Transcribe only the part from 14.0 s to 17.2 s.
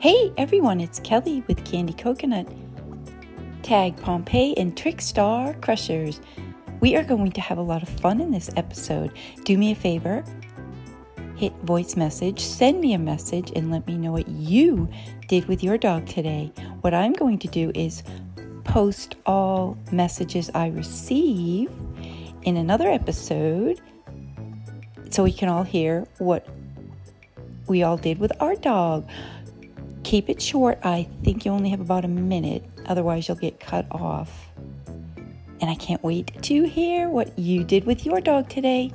what you did with your dog today. What I'm